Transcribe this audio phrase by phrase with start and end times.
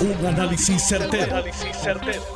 [0.00, 1.44] Un análisis certero,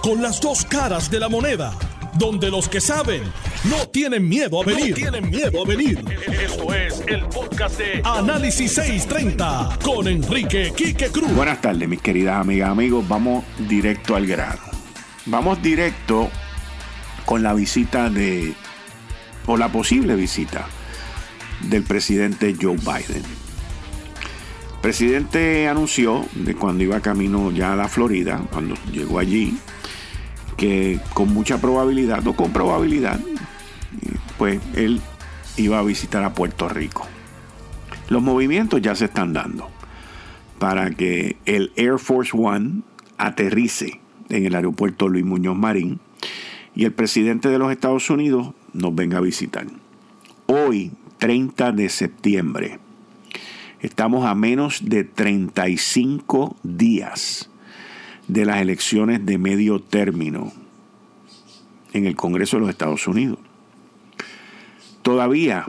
[0.03, 1.73] Con las dos caras de la moneda.
[2.19, 3.23] Donde los que saben
[3.65, 4.95] no tienen miedo a venir.
[4.95, 6.05] tienen miedo a venir.
[6.43, 11.35] Esto es el podcast de Análisis 630 con Enrique Quique Cruz.
[11.35, 13.09] Buenas tardes, mis queridas amigas, amigos.
[13.09, 14.61] Vamos directo al grano.
[15.25, 16.31] Vamos directo
[17.25, 18.53] con la visita de,
[19.47, 20.67] o la posible visita
[21.63, 23.44] del presidente Joe Biden
[24.85, 29.57] presidente anunció de cuando iba camino ya a la Florida, cuando llegó allí,
[30.59, 33.19] que con mucha probabilidad, o con probabilidad,
[34.37, 35.01] pues él
[35.57, 37.07] iba a visitar a Puerto Rico.
[38.11, 39.71] Los movimientos ya se están dando
[40.59, 42.83] para que el Air Force One
[43.17, 45.99] aterrice en el aeropuerto Luis Muñoz Marín
[46.75, 49.67] y el presidente de los Estados Unidos nos venga a visitar.
[50.45, 52.81] Hoy, 30 de septiembre,
[53.85, 57.51] Estamos a menos de 35 días
[58.29, 60.55] de las elecciones de medio término
[61.93, 63.41] en el Congreso de los Estados Unidos.
[65.03, 65.67] Todavía,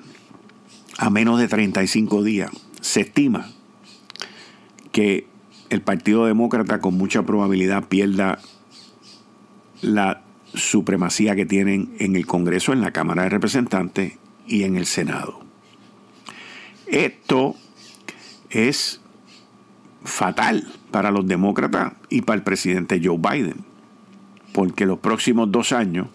[0.98, 3.52] a menos de 35 días, se estima
[4.94, 5.28] que
[5.70, 8.40] el Partido Demócrata con mucha probabilidad pierda
[9.82, 10.22] la
[10.54, 14.14] supremacía que tienen en el Congreso, en la Cámara de Representantes
[14.48, 15.42] y en el Senado.
[16.88, 17.58] Esto
[18.56, 19.02] es
[20.04, 23.66] fatal para los demócratas y para el presidente Joe Biden.
[24.54, 26.08] Porque los próximos dos años,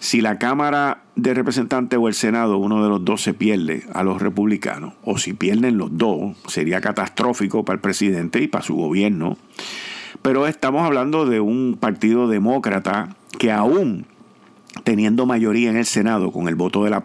[0.00, 4.02] si la Cámara de Representantes o el Senado, uno de los dos se pierde a
[4.02, 8.74] los republicanos, o si pierden los dos, sería catastrófico para el presidente y para su
[8.74, 9.36] gobierno.
[10.22, 14.06] Pero estamos hablando de un partido demócrata que aún
[14.84, 17.02] teniendo mayoría en el Senado con el voto de la,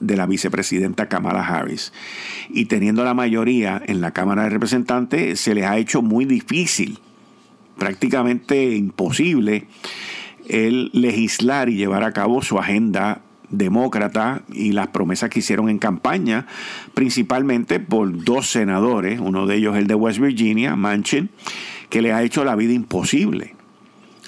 [0.00, 1.92] de la vicepresidenta Kamala Harris
[2.48, 6.98] y teniendo la mayoría en la Cámara de Representantes, se les ha hecho muy difícil,
[7.78, 9.66] prácticamente imposible,
[10.48, 15.78] el legislar y llevar a cabo su agenda demócrata y las promesas que hicieron en
[15.78, 16.46] campaña,
[16.94, 21.28] principalmente por dos senadores, uno de ellos el de West Virginia, Manchin,
[21.90, 23.54] que le ha hecho la vida imposible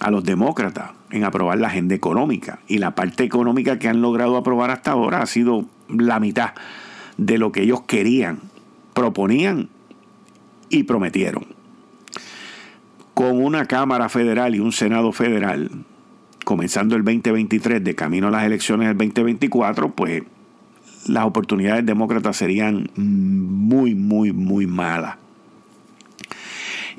[0.00, 2.58] a los demócratas en aprobar la agenda económica.
[2.66, 6.52] Y la parte económica que han logrado aprobar hasta ahora ha sido la mitad
[7.16, 8.40] de lo que ellos querían,
[8.92, 9.68] proponían
[10.68, 11.46] y prometieron.
[13.14, 15.70] Con una Cámara Federal y un Senado Federal,
[16.44, 20.24] comenzando el 2023 de camino a las elecciones del 2024, pues
[21.06, 25.16] las oportunidades demócratas serían muy, muy, muy malas.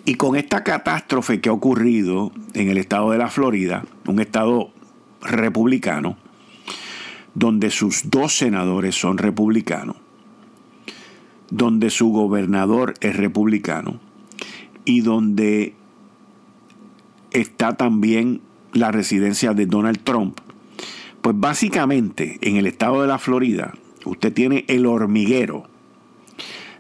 [0.06, 4.70] Y con esta catástrofe que ha ocurrido en el estado de la Florida, un estado
[5.22, 6.16] republicano,
[7.34, 9.98] donde sus dos senadores son republicanos,
[11.50, 14.00] donde su gobernador es republicano
[14.86, 15.74] y donde
[17.32, 18.42] está también
[18.74, 20.40] la residencia de Donald Trump,
[21.22, 23.74] pues básicamente en el estado de la Florida
[24.06, 25.68] usted tiene el hormiguero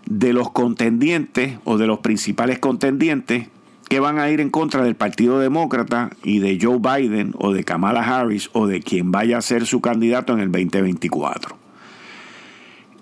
[0.05, 3.47] de los contendientes o de los principales contendientes
[3.89, 7.63] que van a ir en contra del Partido Demócrata y de Joe Biden o de
[7.63, 11.57] Kamala Harris o de quien vaya a ser su candidato en el 2024.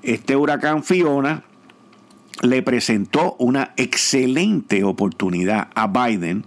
[0.02, 1.44] Este huracán Fiona
[2.42, 6.46] le presentó una excelente oportunidad a Biden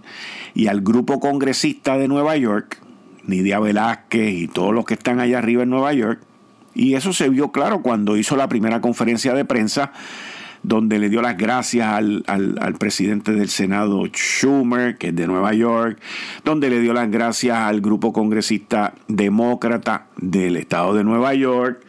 [0.53, 2.79] y al grupo congresista de Nueva York,
[3.25, 6.21] Nidia Velázquez y todos los que están allá arriba en Nueva York,
[6.75, 9.91] y eso se vio claro cuando hizo la primera conferencia de prensa
[10.63, 15.99] donde le dio las gracias al, presidente del Senado Schumer, que es de Nueva York,
[16.43, 21.81] donde le dio las gracias al grupo congresista demócrata del estado de Nueva York,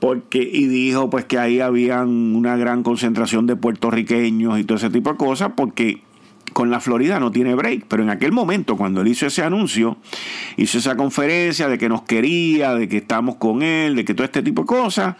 [0.00, 4.90] porque y dijo pues que ahí habían una gran concentración de puertorriqueños y todo ese
[4.90, 6.02] tipo de cosas, porque
[6.52, 9.98] con la Florida no tiene break, pero en aquel momento cuando él hizo ese anuncio,
[10.56, 14.24] hizo esa conferencia de que nos quería, de que estamos con él, de que todo
[14.24, 15.16] este tipo de cosas,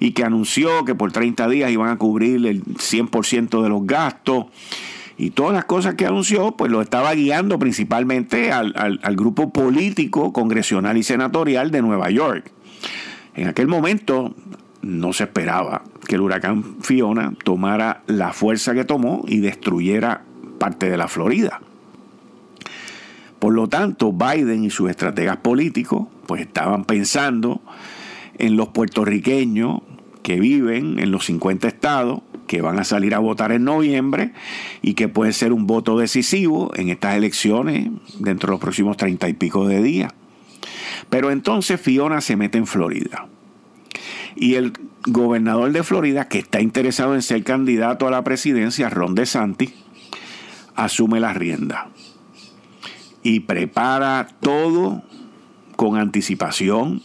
[0.00, 4.46] y que anunció que por 30 días iban a cubrir el 100% de los gastos.
[5.16, 10.32] Y todas las cosas que anunció, pues lo estaba guiando principalmente al, al grupo político,
[10.32, 12.52] congresional y senatorial de Nueva York.
[13.34, 14.34] En aquel momento
[14.82, 20.22] no se esperaba que el huracán Fiona tomara la fuerza que tomó y destruyera
[20.58, 21.60] parte de la Florida.
[23.38, 27.60] Por lo tanto, Biden y sus estrategas políticos pues estaban pensando
[28.38, 29.80] en los puertorriqueños
[30.22, 34.32] que viven en los 50 estados, que van a salir a votar en noviembre
[34.82, 39.28] y que puede ser un voto decisivo en estas elecciones dentro de los próximos treinta
[39.28, 40.12] y pico de días.
[41.08, 43.26] Pero entonces Fiona se mete en Florida.
[44.34, 44.72] Y el
[45.06, 49.72] gobernador de Florida, que está interesado en ser candidato a la presidencia, Ron DeSantis,
[50.78, 51.88] asume la rienda
[53.22, 55.02] y prepara todo
[55.76, 57.02] con anticipación.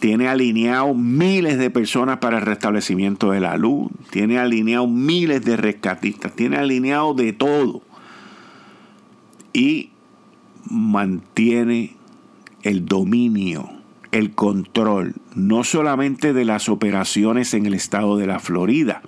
[0.00, 3.90] Tiene alineado miles de personas para el restablecimiento de la luz.
[4.10, 6.34] Tiene alineado miles de rescatistas.
[6.34, 7.82] Tiene alineado de todo.
[9.52, 9.90] Y
[10.68, 11.96] mantiene
[12.62, 13.70] el dominio,
[14.10, 19.02] el control, no solamente de las operaciones en el estado de la Florida,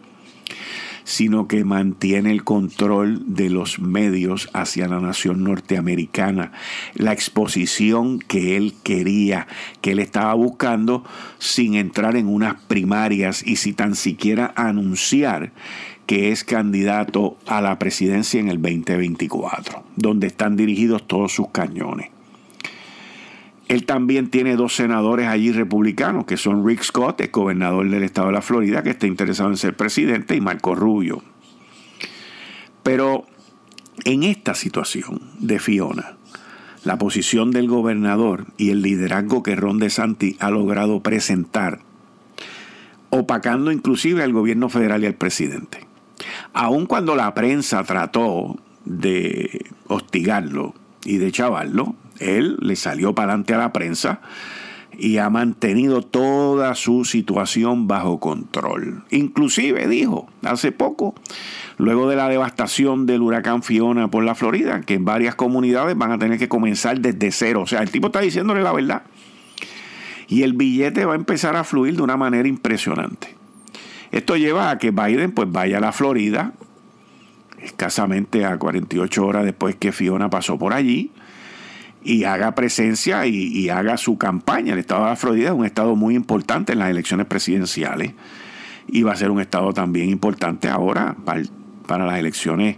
[1.05, 6.53] sino que mantiene el control de los medios hacia la nación norteamericana,
[6.95, 9.47] la exposición que él quería,
[9.81, 11.05] que él estaba buscando
[11.39, 15.53] sin entrar en unas primarias y sin tan siquiera anunciar
[16.07, 22.12] que es candidato a la presidencia en el 2024, donde están dirigidos todos sus cañones.
[23.73, 28.27] Él también tiene dos senadores allí republicanos, que son Rick Scott, el gobernador del estado
[28.27, 31.23] de la Florida, que está interesado en ser presidente, y Marco Rubio.
[32.83, 33.25] Pero
[34.05, 36.19] en esta situación de Fiona,
[36.85, 41.79] la posición del gobernador y el liderazgo que Ron DeSantis ha logrado presentar,
[43.09, 45.87] opacando inclusive al gobierno federal y al presidente.
[46.53, 50.75] Aun cuando la prensa trató de hostigarlo
[51.07, 54.21] y de chavarlo, él le salió para adelante a la prensa
[54.99, 59.05] y ha mantenido toda su situación bajo control.
[59.11, 61.15] Inclusive dijo hace poco,
[61.79, 66.13] luego de la devastación del huracán Fiona por la Florida, que en varias comunidades van
[66.13, 67.63] a tener que comenzar desde cero.
[67.63, 69.03] O sea, el tipo está diciéndole la verdad.
[70.29, 73.37] Y el billete va a empezar a fluir de una manera impresionante.
[74.11, 76.53] Esto lleva a que Biden pues vaya a la Florida,
[77.61, 81.11] escasamente a 48 horas después que Fiona pasó por allí,
[82.05, 84.73] y haga presencia y, haga su campaña.
[84.73, 88.13] El estado de la Florida es un estado muy importante en las elecciones presidenciales
[88.89, 91.43] y va a ser un estado también importante ahora para,
[91.87, 92.77] para las elecciones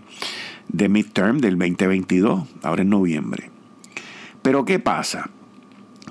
[0.69, 3.51] de midterm del 2022, ahora en noviembre.
[4.43, 5.31] Pero ¿qué pasa?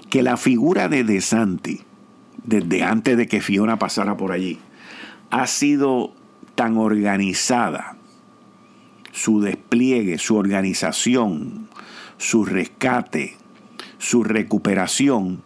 [0.09, 1.81] Que la figura de DeSanti,
[2.43, 4.59] desde antes de que Fiona pasara por allí,
[5.29, 6.13] ha sido
[6.55, 7.97] tan organizada,
[9.11, 11.67] su despliegue, su organización,
[12.17, 13.35] su rescate,
[13.97, 15.41] su recuperación,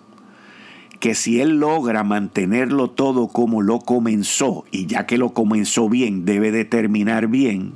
[0.99, 6.25] que si él logra mantenerlo todo como lo comenzó, y ya que lo comenzó bien,
[6.25, 7.73] debe de terminar bien,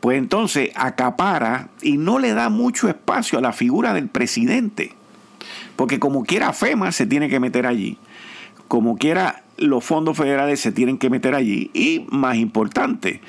[0.00, 4.92] pues entonces acapara y no le da mucho espacio a la figura del presidente.
[5.74, 7.98] Porque como quiera FEMA se tiene que meter allí,
[8.68, 13.20] como quiera los fondos federales se tienen que meter allí, y más importante,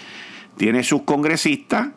[0.58, 1.90] tiene sus congresistas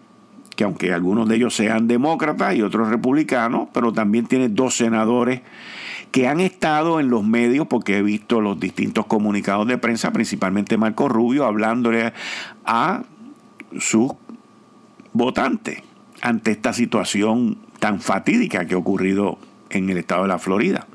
[0.61, 5.41] que aunque algunos de ellos sean demócratas y otros republicanos, pero también tiene dos senadores
[6.11, 10.77] que han estado en los medios, porque he visto los distintos comunicados de prensa, principalmente
[10.77, 12.13] Marco Rubio, hablándole
[12.67, 13.05] a
[13.79, 14.13] sus
[15.15, 15.83] votantes
[16.21, 19.39] ante esta situación tan fatídica que ha ocurrido
[19.71, 20.87] en el estado de la Florida.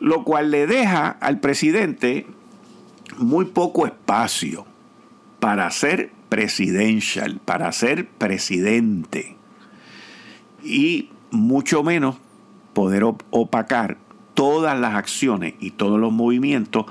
[0.00, 2.26] Lo cual le deja al presidente
[3.18, 4.64] muy poco espacio
[5.40, 9.36] para hacer presidencial, para ser presidente
[10.62, 12.16] y mucho menos
[12.72, 13.98] poder opacar
[14.34, 16.86] todas las acciones y todos los movimientos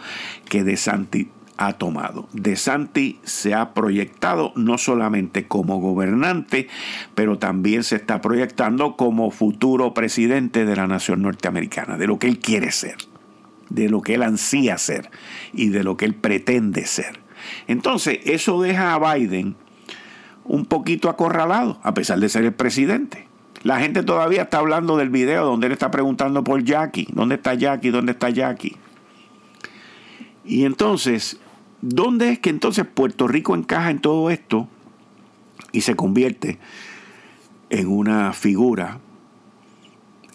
[0.49, 2.27] que De Santi ha tomado.
[2.33, 6.67] De Santi se ha proyectado no solamente como gobernante,
[7.15, 12.27] pero también se está proyectando como futuro presidente de la nación norteamericana, de lo que
[12.27, 12.97] él quiere ser,
[13.69, 15.09] de lo que él ansía ser
[15.53, 17.26] y de lo que él pretende ser.
[17.67, 19.55] Entonces, eso deja a Biden
[20.43, 23.27] un poquito acorralado, a pesar de ser el presidente.
[23.63, 27.07] La gente todavía está hablando del video donde él está preguntando por Jackie.
[27.11, 27.89] ¿Dónde está Jackie?
[27.89, 28.77] ¿Dónde está Jackie?
[30.45, 31.39] Y entonces,
[31.81, 34.69] ¿dónde es que entonces Puerto Rico encaja en todo esto
[35.73, 36.59] y se convierte
[37.69, 38.99] en una figura,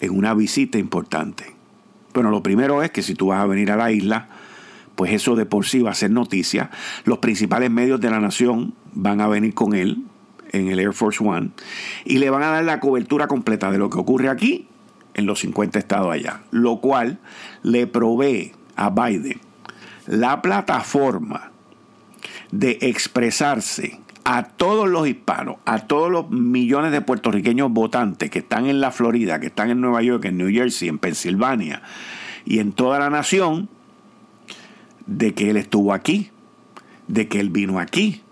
[0.00, 1.54] en una visita importante?
[2.12, 4.28] Bueno, lo primero es que si tú vas a venir a la isla,
[5.02, 6.70] pues eso de por sí va a ser noticia.
[7.02, 10.04] Los principales medios de la nación van a venir con él
[10.52, 11.50] en el Air Force One
[12.04, 14.68] y le van a dar la cobertura completa de lo que ocurre aquí
[15.14, 17.18] en los 50 estados allá, lo cual
[17.64, 19.40] le provee a Biden
[20.06, 21.50] la plataforma
[22.52, 28.66] de expresarse a todos los hispanos, a todos los millones de puertorriqueños votantes que están
[28.66, 31.82] en la Florida, que están en Nueva York, en New Jersey, en Pensilvania
[32.44, 33.68] y en toda la nación,
[35.06, 36.30] de que Él estuvo aquí,
[37.08, 38.22] de que Él vino aquí,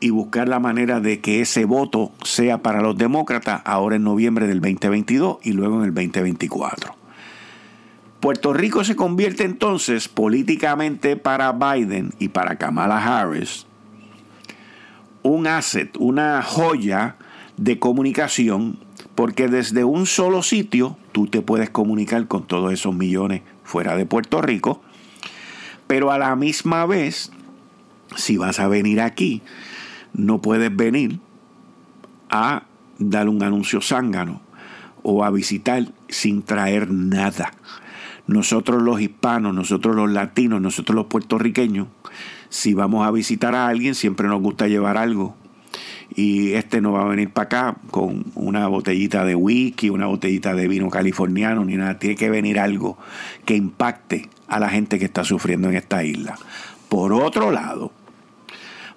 [0.00, 4.46] y buscar la manera de que ese voto sea para los demócratas ahora en noviembre
[4.46, 6.94] del 2022 y luego en el 2024.
[8.20, 13.68] Puerto Rico se convierte entonces políticamente para Biden y para Kamala Harris
[15.22, 17.16] un asset, una joya
[17.56, 18.78] de comunicación,
[19.14, 24.06] porque desde un solo sitio tú te puedes comunicar con todos esos millones fuera de
[24.06, 24.80] Puerto Rico,
[25.88, 27.32] pero a la misma vez,
[28.14, 29.42] si vas a venir aquí,
[30.12, 31.18] no puedes venir
[32.30, 32.64] a
[32.98, 34.40] dar un anuncio zángano
[35.02, 37.52] o a visitar sin traer nada.
[38.26, 41.88] Nosotros los hispanos, nosotros los latinos, nosotros los puertorriqueños,
[42.50, 45.34] si vamos a visitar a alguien, siempre nos gusta llevar algo.
[46.14, 50.54] Y este no va a venir para acá con una botellita de whisky, una botellita
[50.54, 51.98] de vino californiano, ni nada.
[51.98, 52.98] Tiene que venir algo
[53.44, 56.38] que impacte a la gente que está sufriendo en esta isla.
[56.88, 57.92] Por otro lado,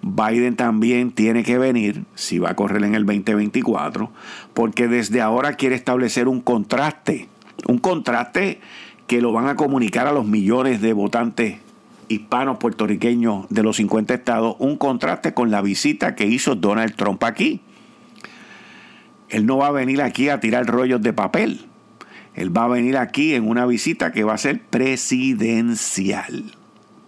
[0.01, 4.11] Biden también tiene que venir, si va a correr en el 2024,
[4.53, 7.27] porque desde ahora quiere establecer un contraste,
[7.67, 8.59] un contraste
[9.07, 11.59] que lo van a comunicar a los millones de votantes
[12.07, 17.23] hispanos puertorriqueños de los 50 estados un contraste con la visita que hizo Donald Trump
[17.23, 17.61] aquí.
[19.29, 21.65] Él no va a venir aquí a tirar rollos de papel.
[22.35, 26.55] Él va a venir aquí en una visita que va a ser presidencial.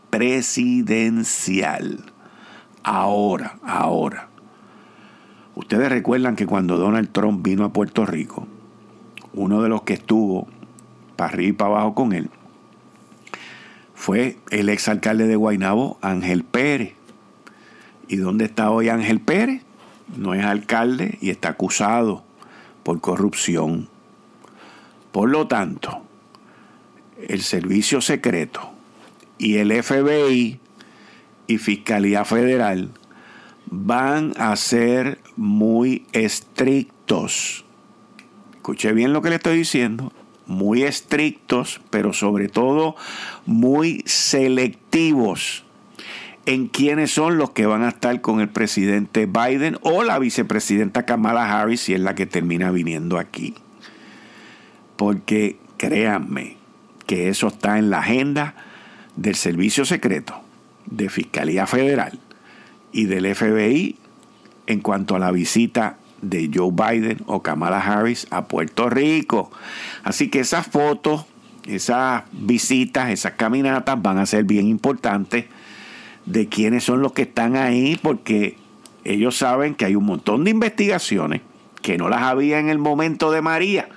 [0.10, 2.12] Presidencial.
[2.84, 4.28] Ahora, ahora.
[5.56, 8.48] Ustedes recuerdan que cuando Donald Trump vino a Puerto Rico,
[9.34, 10.48] uno de los que estuvo
[11.16, 12.30] para arriba y para abajo con él,
[13.94, 16.94] fue el exalcalde de Guaynabo, Ángel Pérez.
[18.10, 19.62] ¿Y dónde está hoy Ángel Pérez?
[20.18, 22.24] No es alcalde y está acusado
[22.84, 23.88] por corrupción.
[25.14, 26.02] Por lo tanto,
[27.30, 28.72] el Servicio Secreto
[29.38, 30.60] y el FBI
[31.46, 32.90] y Fiscalía Federal
[33.68, 37.64] van a ser muy estrictos.
[38.56, 40.12] Escuche bien lo que le estoy diciendo
[40.48, 42.96] muy estrictos, pero sobre todo
[43.46, 45.64] muy selectivos
[46.48, 51.06] en quiénes son los que van a estar con el presidente Biden o la vicepresidenta
[51.06, 53.54] Kamala Harris, si es la que termina viniendo aquí.
[54.96, 56.58] Porque créanme
[57.06, 58.56] que eso está en la agenda
[59.16, 60.42] del Servicio Secreto,
[60.86, 62.20] de Fiscalía Federal
[62.92, 63.98] y del FBI
[64.68, 69.52] en cuanto a la visita de Joe Biden o Kamala Harris a Puerto Rico.
[70.04, 71.26] Así que esas fotos,
[71.68, 75.46] esas visitas, esas caminatas van a ser bien importantes
[76.26, 78.58] de quiénes son los que están ahí, porque
[79.04, 81.42] ellos saben que hay un montón de investigaciones
[81.82, 83.90] que no las había en el momento de María.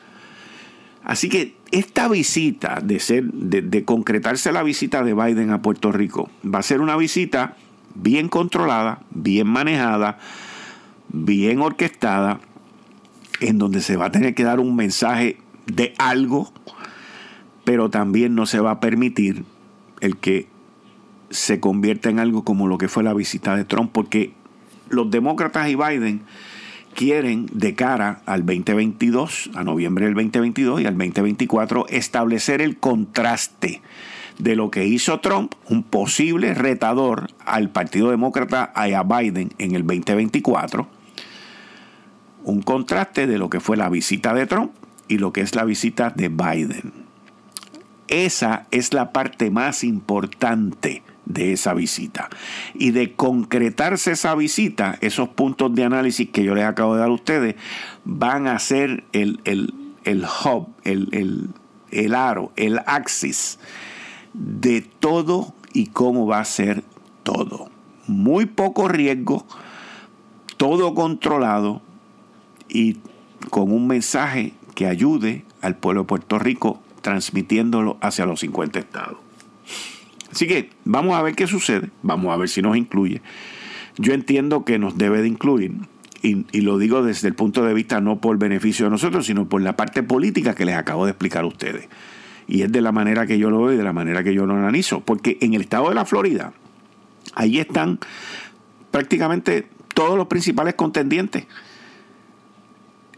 [1.07, 6.29] Así que esta visita, de, ser, de, concretarse la visita de Biden a Puerto Rico,
[6.45, 7.55] va a ser una visita
[7.95, 10.19] bien controlada, bien manejada,
[11.09, 12.41] bien orquestada,
[13.39, 16.53] en donde se va a tener que dar un mensaje de algo,
[17.63, 19.45] pero también no se va a permitir
[20.01, 20.49] el que
[21.31, 24.33] se convierta en algo como lo que fue la visita de Trump, porque
[24.89, 26.23] los demócratas y Biden
[26.97, 33.83] quieren de cara al 2022, a noviembre del 2022 y al 2024, establecer el contraste
[34.39, 39.75] de lo que hizo Trump, un posible retador al Partido Demócrata y a Biden en
[39.75, 40.89] el 2024,
[42.45, 44.73] un contraste de lo que fue la visita de Trump
[45.07, 46.93] y lo que es la visita de Biden.
[48.09, 52.31] Esa es la parte más importante de esa visita.
[52.75, 57.11] Y de concretarse esa visita, esos puntos de análisis que yo les acabo de dar
[57.11, 57.57] a ustedes,
[58.05, 61.51] van a ser el, el, el hub, el, el,
[61.91, 63.59] el aro, el axis
[64.33, 66.83] de todo y cómo va a ser
[67.23, 67.71] todo.
[68.07, 69.45] Muy poco riesgo,
[70.57, 71.83] todo controlado,
[72.69, 72.99] y
[73.51, 79.19] con un mensaje que ayude al pueblo de Puerto Rico transmitiéndolo hacia los 50 estados.
[80.37, 83.23] Así que vamos a ver qué sucede, vamos a ver si nos incluye.
[83.97, 85.73] Yo entiendo que nos debe de incluir,
[86.21, 89.63] y, lo digo desde el punto de vista no por beneficio de nosotros, sino por
[89.63, 91.89] la parte política que les acabo de explicar a ustedes.
[92.47, 94.45] Y es de la manera que yo lo veo y de la manera que yo
[94.45, 95.01] lo analizo.
[95.01, 96.53] Porque en el estado de la Florida,
[97.35, 97.99] ahí están
[98.91, 101.47] prácticamente todos los principales contendientes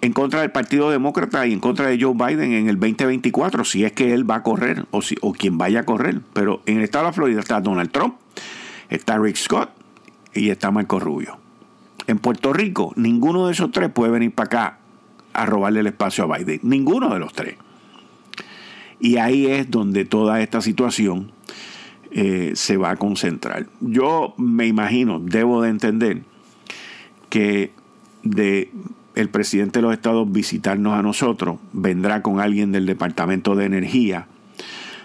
[0.00, 3.84] en contra del Partido Demócrata y en contra de Joe Biden en el 2024, si
[3.84, 6.20] es que él va a correr o, si, o quien vaya a correr.
[6.32, 8.14] Pero en el estado de la Florida está Donald Trump,
[8.88, 9.70] está Rick Scott
[10.34, 11.38] y está Marco Rubio.
[12.06, 14.78] En Puerto Rico, ninguno de esos tres puede venir para acá
[15.32, 16.60] a robarle el espacio a Biden.
[16.62, 17.56] Ninguno de los tres.
[19.00, 21.32] Y ahí es donde toda esta situación
[22.10, 23.66] eh, se va a concentrar.
[23.80, 26.22] Yo me imagino, debo de entender
[27.28, 27.72] que
[28.22, 28.72] de
[29.20, 34.26] el presidente de los estados visitarnos a nosotros, vendrá con alguien del Departamento de Energía,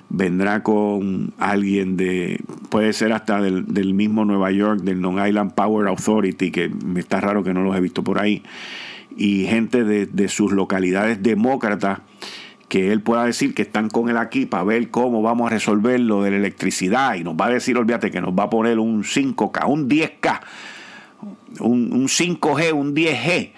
[0.09, 2.39] vendrá con alguien de,
[2.69, 7.21] puede ser hasta del, mismo Nueva York, del Long Island Power Authority, que me está
[7.21, 8.43] raro que no los he visto por ahí,
[9.15, 11.99] y gente de, de sus localidades demócratas
[12.73, 15.99] que él pueda decir que están con él aquí para ver cómo vamos a resolver
[15.99, 18.79] lo de la electricidad y nos va a decir, olvídate, que nos va a poner
[18.79, 20.39] un 5K, un 10K,
[21.59, 23.51] un, 5G, un 10G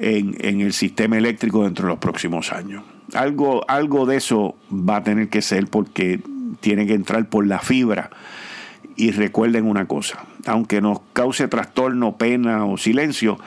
[0.00, 2.84] en, el sistema eléctrico dentro de los próximos años.
[3.14, 6.20] Algo, algo de eso va a tener que ser porque
[6.60, 8.10] tiene que entrar por la fibra.
[8.96, 13.38] Y recuerden una cosa, aunque nos cause trastorno, pena o silencio,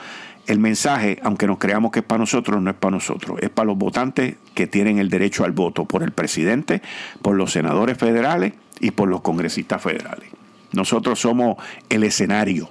[0.46, 3.66] el mensaje, aunque nos creamos que es para nosotros, no es para nosotros, es para
[3.66, 6.82] los votantes que tienen el derecho al voto por el presidente,
[7.20, 10.30] por los senadores federales y por los congresistas federales.
[10.72, 11.56] Nosotros somos
[11.90, 12.70] el escenario,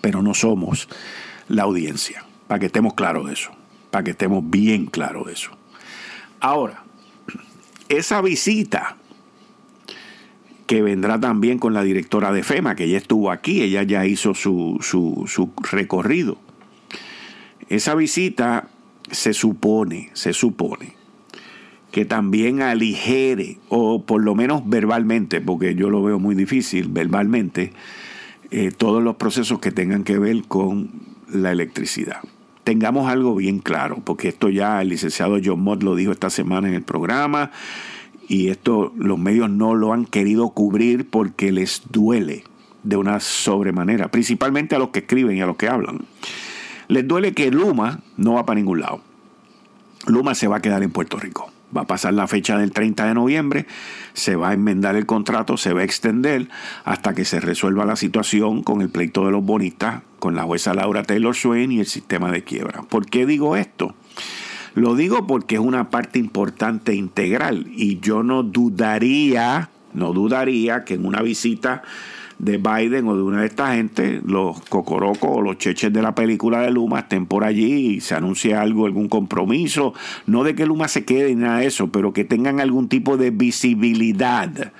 [0.00, 0.88] pero no somos
[1.48, 3.50] la audiencia, para que estemos claros de eso,
[3.90, 5.50] para que estemos bien claros de eso.
[6.40, 6.82] Ahora,
[7.88, 8.96] esa visita
[10.66, 14.34] que vendrá también con la directora de FEMA, que ya estuvo aquí, ella ya hizo
[14.34, 16.36] su, su, recorrido.
[17.70, 18.68] Esa visita
[19.10, 20.94] se supone, se supone,
[21.90, 27.72] que también aligere, o por lo menos verbalmente, porque yo lo veo muy difícil verbalmente,
[28.50, 30.90] eh, todos los procesos que tengan que ver con
[31.32, 32.20] la electricidad.
[32.68, 36.68] Tengamos algo bien claro, porque esto ya el licenciado John Mott lo dijo esta semana
[36.68, 37.50] en el programa,
[38.28, 42.44] y esto los medios no lo han querido cubrir porque les duele
[42.82, 46.00] de una sobremanera, principalmente a los que escriben y a los que hablan.
[46.88, 49.00] Les duele que Luma no va para ningún lado.
[50.06, 51.50] Luma se va a quedar en Puerto Rico.
[51.76, 53.66] Va a pasar la fecha del 30 de noviembre,
[54.14, 56.48] se va a enmendar el contrato, se va a extender
[56.84, 60.72] hasta que se resuelva la situación con el pleito de los bonistas, con la jueza
[60.72, 62.82] Laura Taylor Swain y el sistema de quiebra.
[62.82, 63.94] ¿Por qué digo esto?
[64.74, 70.84] Lo digo porque es una parte importante e integral y yo no dudaría, no dudaría
[70.84, 71.82] que en una visita
[72.38, 76.14] de Biden o de una de esta gente, los cocorocos o los cheches de la
[76.14, 79.94] película de Luma estén por allí y se anuncie algo, algún compromiso,
[80.26, 83.16] no de que Luma se quede ni nada de eso, pero que tengan algún tipo
[83.16, 84.72] de visibilidad.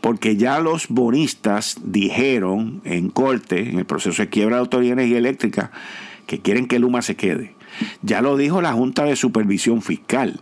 [0.00, 5.02] Porque ya los bonistas dijeron en corte, en el proceso de quiebra de Autoridad de
[5.02, 5.72] Energía Eléctrica,
[6.26, 7.54] que quieren que Luma se quede.
[8.02, 10.40] Ya lo dijo la Junta de Supervisión Fiscal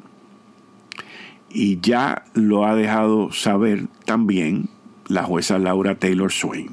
[1.55, 4.69] y ya lo ha dejado saber también
[5.09, 6.69] la jueza Laura Taylor Swain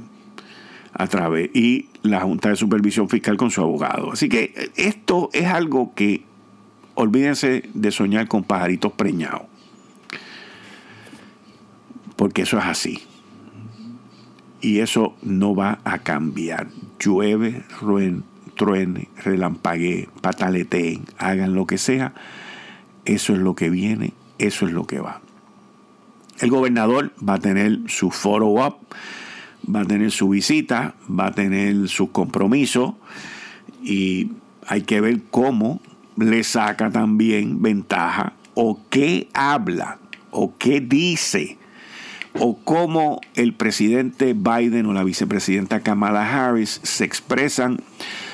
[0.94, 4.12] a través y la Junta de Supervisión Fiscal con su abogado.
[4.12, 6.24] Así que esto es algo que
[6.96, 9.44] olvídense de soñar con pajaritos preñados.
[12.16, 13.00] Porque eso es así.
[14.60, 16.68] Y eso no va a cambiar.
[17.00, 18.24] Llueve, ruen,
[18.56, 22.14] truene, relampaguee, pataleteen, hagan lo que sea,
[23.06, 25.22] eso es lo que viene, eso es lo que va.
[26.42, 28.78] El gobernador va a tener su follow-up,
[29.74, 32.98] va a tener su visita, va a tener su compromiso
[33.84, 34.32] y
[34.68, 35.82] hay que ver cómo
[36.18, 40.00] le saca también ventaja o qué habla
[40.32, 41.58] o qué dice
[42.34, 47.78] o cómo el presidente Biden o la vicepresidenta Kamala Harris se expresan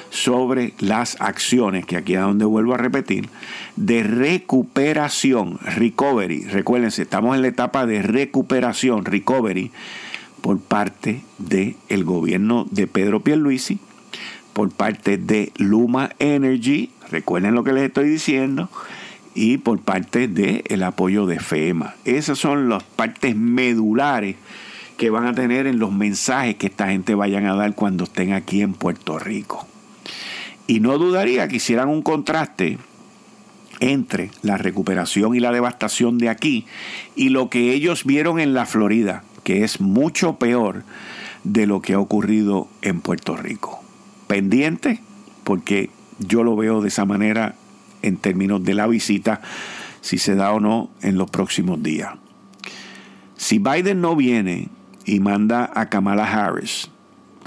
[0.09, 3.29] sobre las acciones, que aquí es donde vuelvo a repetir,
[3.75, 6.45] de recuperación, recovery.
[6.45, 9.71] Recuérdense, estamos en la etapa de recuperación, recovery,
[10.41, 13.79] por parte del el gobierno de Pedro Pierluisi,
[14.53, 18.69] por parte de Luma Energy, recuerden lo que les estoy diciendo,
[19.35, 21.93] y por parte del el apoyo de FEMA.
[22.05, 24.35] Esas son las partes medulares
[24.97, 28.33] que van a tener en los mensajes que esta gente vayan a dar cuando estén
[28.33, 29.67] aquí en Puerto Rico.
[30.67, 32.77] Y no dudaría que hicieran un contraste
[33.79, 36.65] entre la recuperación y la devastación de aquí
[37.15, 40.83] y lo que ellos vieron en la Florida, que es mucho peor
[41.43, 43.81] de lo que ha ocurrido en Puerto Rico.
[44.27, 44.99] Pendiente,
[45.43, 47.55] porque yo lo veo de esa manera
[48.01, 49.41] en términos de la visita,
[50.01, 52.13] si se da o no en los próximos días.
[53.35, 54.69] Si Biden no viene
[55.05, 56.89] y manda a Kamala Harris,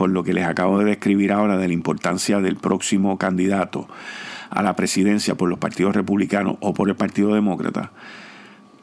[0.00, 3.86] por lo que les acabo de describir ahora de la importancia del próximo candidato
[4.48, 7.92] a la presidencia por los partidos republicanos o por el Partido Demócrata,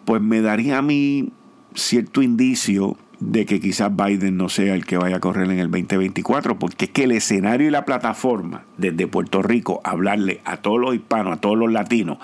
[0.05, 1.31] pues me daría a mí
[1.73, 5.71] cierto indicio de que quizás Biden no sea el que vaya a correr en el
[5.71, 10.79] 2024, porque es que el escenario y la plataforma desde Puerto Rico, hablarle a todos
[10.79, 12.19] los hispanos, a todos los latinos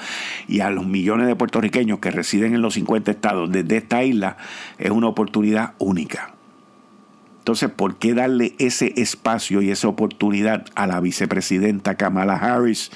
[0.47, 4.38] y a los millones de puertorriqueños que residen en los 50 estados desde esta isla,
[4.77, 6.33] es una oportunidad única.
[7.43, 12.89] Entonces, ¿por qué darle ese espacio y esa oportunidad a la vicepresidenta Kamala Harris?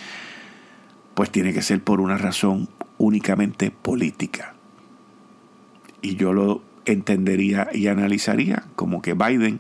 [1.16, 4.54] Pues tiene que ser por una razón únicamente política.
[6.02, 9.60] y yo lo entendería y analizaría como que Biden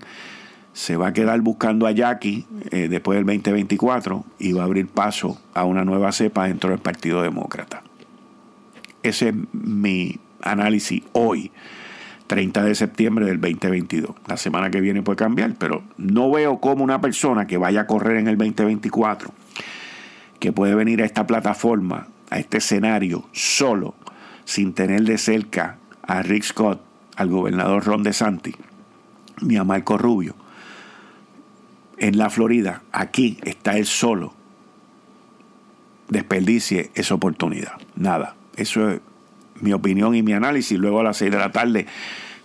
[0.71, 4.87] se va a quedar buscando a Jackie eh, después del 2024 y va a abrir
[4.87, 7.83] paso a una nueva cepa dentro del Partido Demócrata.
[9.03, 11.51] Ese es mi análisis hoy,
[12.27, 14.11] 30 de septiembre del 2022.
[14.27, 17.87] La semana que viene puede cambiar, pero no veo cómo una persona que vaya a
[17.87, 19.31] correr en el 2024,
[20.39, 23.95] que puede venir a esta plataforma, a este escenario, solo,
[24.45, 26.81] sin tener de cerca a Rick Scott,
[27.15, 28.55] al gobernador Ron DeSantis,
[29.41, 30.35] ni a Marco Rubio,
[31.97, 34.33] en la Florida, aquí está él solo,
[36.09, 37.73] desperdicie esa oportunidad.
[37.95, 38.35] Nada.
[38.55, 39.01] Eso es
[39.61, 40.77] mi opinión y mi análisis.
[40.77, 41.85] Luego a las 6 de la tarde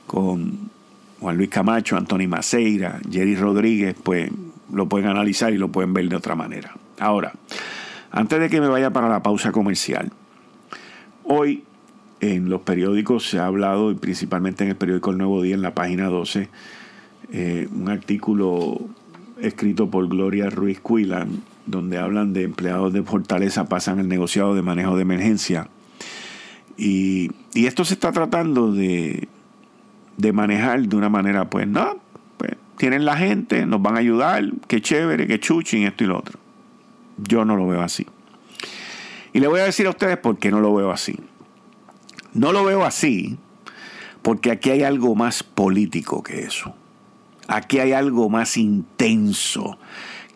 [0.06, 0.70] con
[1.20, 4.30] Juan Luis Camacho, Anthony Maceira, Jerry Rodríguez, pues
[4.72, 6.74] lo pueden analizar y lo pueden ver de otra manera.
[6.98, 7.32] Ahora,
[8.10, 10.10] antes de que me vaya para la pausa comercial,
[11.24, 11.64] hoy
[12.20, 15.62] en los periódicos se ha hablado, y principalmente en el periódico El Nuevo Día, en
[15.62, 16.48] la página 12,
[17.32, 18.80] eh, un artículo
[19.40, 24.62] escrito por Gloria Ruiz Cuilan, donde hablan de empleados de Fortaleza pasan el negociado de
[24.62, 25.68] manejo de emergencia.
[26.76, 29.28] Y, esto se está tratando de,
[30.16, 31.98] de, manejar de una manera, pues no,
[32.38, 36.18] pues tienen la gente, nos van a ayudar, qué chévere, qué chuchín, esto y lo
[36.18, 36.38] otro.
[37.18, 38.06] Yo no lo veo así.
[39.32, 41.18] Y le voy a decir a ustedes por qué no lo veo así.
[42.34, 43.38] No lo veo así
[44.22, 46.74] porque aquí hay algo más político que eso.
[47.48, 49.78] Aquí hay algo más intenso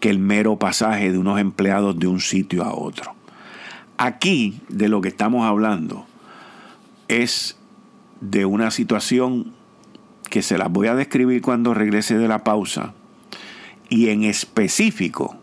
[0.00, 3.14] que el mero pasaje de unos empleados de un sitio a otro.
[3.96, 6.05] Aquí de lo que estamos hablando
[7.08, 7.56] es
[8.20, 9.54] de una situación
[10.30, 12.94] que se las voy a describir cuando regrese de la pausa
[13.88, 15.36] y en específico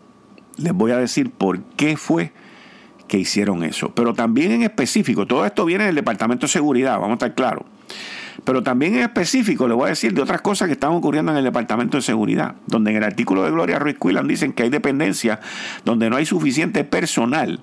[0.56, 2.32] les voy a decir por qué fue
[3.08, 3.94] que hicieron eso.
[3.94, 7.64] Pero también en específico, todo esto viene del Departamento de Seguridad, vamos a estar claros.
[8.44, 11.38] Pero también en específico le voy a decir de otras cosas que están ocurriendo en
[11.38, 14.70] el Departamento de Seguridad, donde en el artículo de Gloria Ruiz Quillan dicen que hay
[14.70, 15.38] dependencias
[15.84, 17.60] donde no hay suficiente personal.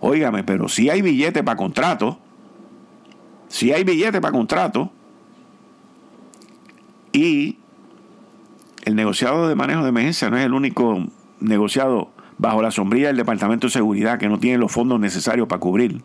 [0.00, 2.18] Óigame, pero si hay billete para contrato,
[3.54, 4.90] si hay billete para contrato,
[7.12, 7.56] y
[8.84, 11.06] el negociado de manejo de emergencia no es el único
[11.38, 15.60] negociado bajo la sombrilla del Departamento de Seguridad que no tiene los fondos necesarios para
[15.60, 16.02] cubrir,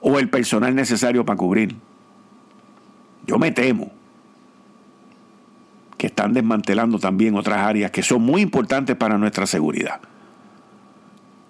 [0.00, 1.76] o el personal necesario para cubrir.
[3.24, 3.92] Yo me temo
[5.96, 10.00] que están desmantelando también otras áreas que son muy importantes para nuestra seguridad.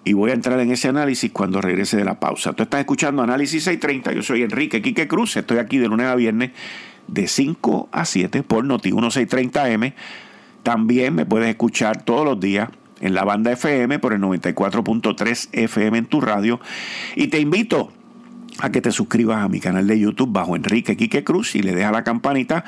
[0.07, 2.53] Y voy a entrar en ese análisis cuando regrese de la pausa.
[2.53, 4.13] Tú estás escuchando Análisis 630.
[4.13, 5.35] Yo soy Enrique Quique Cruz.
[5.35, 6.51] Estoy aquí de lunes a viernes
[7.07, 9.93] de 5 a 7 por Noti 1630M.
[10.63, 12.69] También me puedes escuchar todos los días
[13.01, 16.61] en la banda FM por el 94.3 FM en tu radio.
[17.17, 17.91] Y te invito
[18.59, 21.75] a que te suscribas a mi canal de YouTube bajo Enrique Quique Cruz y le
[21.75, 22.63] dejas la campanita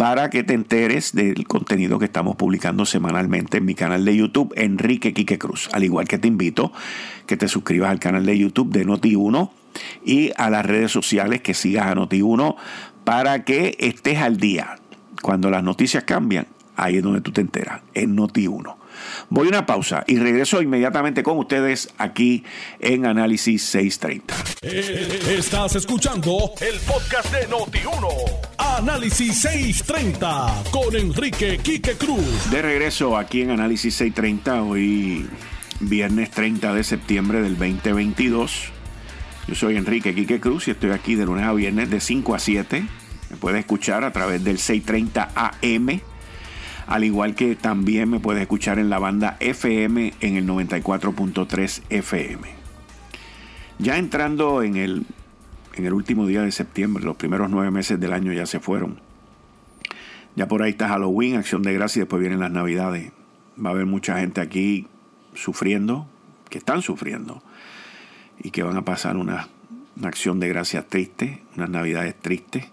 [0.00, 4.54] para que te enteres del contenido que estamos publicando semanalmente en mi canal de YouTube
[4.56, 5.68] Enrique Quique Cruz.
[5.72, 6.72] Al igual que te invito
[7.26, 9.50] que te suscribas al canal de YouTube de Noti1
[10.02, 12.56] y a las redes sociales que sigas a Noti1
[13.04, 14.78] para que estés al día.
[15.20, 18.79] Cuando las noticias cambian, ahí es donde tú te enteras, en Noti1.
[19.28, 22.44] Voy a una pausa y regreso inmediatamente con ustedes aquí
[22.78, 24.34] en Análisis 630.
[24.62, 28.08] Eh, estás escuchando el podcast de Noti1.
[28.58, 32.50] Análisis 630 con Enrique Quique Cruz.
[32.50, 35.28] De regreso aquí en Análisis 630, hoy
[35.80, 38.72] viernes 30 de septiembre del 2022.
[39.48, 42.38] Yo soy Enrique Quique Cruz y estoy aquí de lunes a viernes de 5 a
[42.38, 42.84] 7.
[43.30, 46.00] Me puedes escuchar a través del 630 AM
[46.90, 52.48] al igual que también me puedes escuchar en la banda FM en el 94.3 FM.
[53.78, 55.06] Ya entrando en el,
[55.74, 58.98] en el último día de septiembre, los primeros nueve meses del año ya se fueron.
[60.34, 63.12] Ya por ahí está Halloween, Acción de Gracia y después vienen las Navidades.
[63.64, 64.88] Va a haber mucha gente aquí
[65.32, 66.08] sufriendo,
[66.48, 67.40] que están sufriendo
[68.42, 69.46] y que van a pasar una,
[69.96, 72.66] una acción de gracia triste, unas Navidades tristes.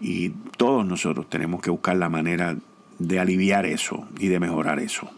[0.00, 2.56] Y todos nosotros tenemos que buscar la manera
[2.98, 5.10] de aliviar eso y de mejorar eso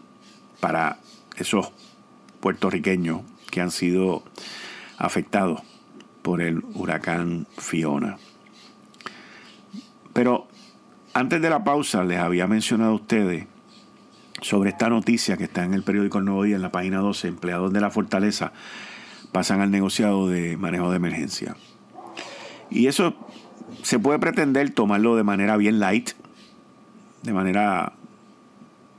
[0.59, 0.99] para
[1.37, 1.71] esos
[2.39, 4.23] puertorriqueños que han sido
[4.97, 5.61] afectados
[6.21, 8.17] por el huracán Fiona.
[10.13, 10.47] Pero
[11.13, 13.45] antes de la pausa les había mencionado a ustedes
[14.41, 17.27] sobre esta noticia que está en el periódico El Nuevo Día, en la página 12,
[17.27, 18.51] empleados de la fortaleza
[19.31, 21.55] pasan al negociado de manejo de emergencia.
[22.69, 23.15] Y eso
[23.83, 26.11] se puede pretender tomarlo de manera bien light,
[27.23, 27.93] de manera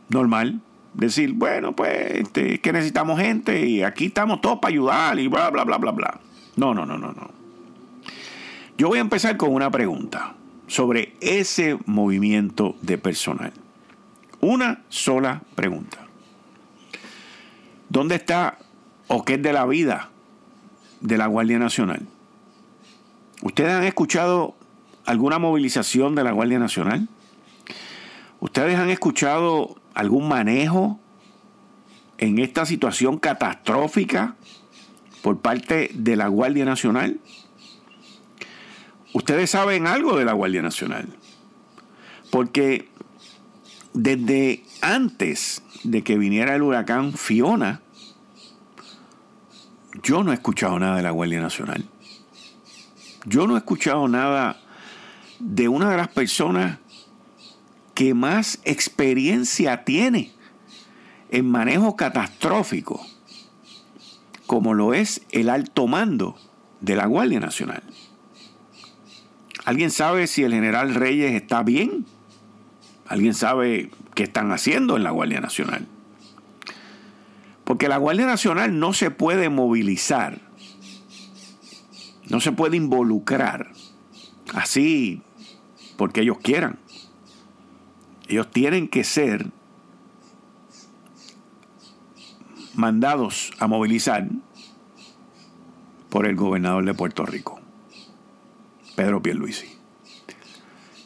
[0.09, 0.61] normal.
[0.95, 5.51] Decir, bueno, pues este, que necesitamos gente y aquí estamos todos para ayudar y bla,
[5.51, 6.21] bla, bla, bla, bla.
[6.57, 7.31] No, no, no, no, no.
[8.77, 10.35] Yo voy a empezar con una pregunta
[10.67, 13.53] sobre ese movimiento de personal.
[14.41, 15.99] Una sola pregunta.
[17.89, 18.59] ¿Dónde está
[19.09, 20.09] o qué es de la vida
[21.01, 22.07] de la Guardia Nacional?
[23.43, 24.55] ¿Ustedes han escuchado
[25.05, 27.09] alguna movilización de la Guardia Nacional?
[28.41, 30.99] ¿Ustedes han escuchado algún manejo
[32.17, 34.35] en esta situación catastrófica
[35.23, 37.21] por parte de la Guardia Nacional?
[39.13, 41.09] Ustedes saben algo de la Guardia Nacional,
[42.31, 42.89] porque
[43.93, 47.83] desde antes de que viniera el huracán Fiona,
[50.03, 51.85] yo no he escuchado nada de la Guardia Nacional.
[53.27, 54.59] Yo no he escuchado nada
[55.41, 56.79] de una de las personas
[58.01, 60.33] que más experiencia tiene
[61.31, 63.07] en manejo catastrófico,
[64.47, 66.35] como lo es el alto mando
[66.81, 67.83] de la Guardia Nacional.
[69.67, 72.07] ¿Alguien sabe si el general Reyes está bien?
[73.07, 75.87] ¿Alguien sabe qué están haciendo en la Guardia Nacional?
[77.65, 80.41] Porque la Guardia Nacional no se puede movilizar,
[82.31, 83.73] no se puede involucrar
[84.55, 85.21] así
[85.99, 86.79] porque ellos quieran.
[88.31, 89.51] Ellos tienen que ser
[92.75, 94.29] mandados a movilizar
[96.09, 97.59] por el gobernador de Puerto Rico.
[98.95, 99.67] Pedro Pierluisi.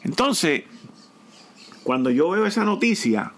[0.03, 0.65] Entonces,
[1.81, 3.33] cuando yo veo esa noticia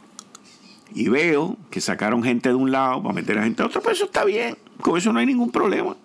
[0.94, 3.96] y veo que sacaron gente de un lado para meter a gente a otro, pues
[3.96, 5.96] eso está bien, con eso no hay ningún problema.